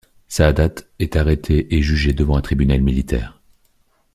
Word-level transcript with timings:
Saadat 0.27 0.81
est 0.97 1.15
arrêté 1.15 1.75
et 1.75 1.83
jugé 1.83 2.11
devant 2.11 2.35
un 2.35 2.41
tribunal 2.41 2.81
militaire. 2.81 3.39